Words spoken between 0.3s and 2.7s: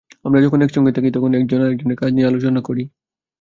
যখন একসঙ্গে থাকি, তখন একজন আরেকজনের কাজ নিয়ে আলোচনা